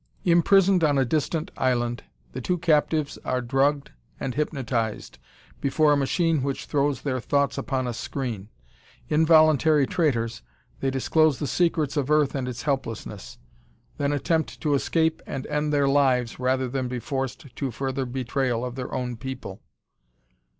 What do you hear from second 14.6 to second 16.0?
to escape and end their